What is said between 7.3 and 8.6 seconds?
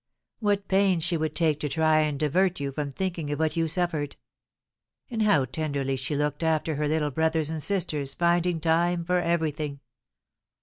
and sisters, finding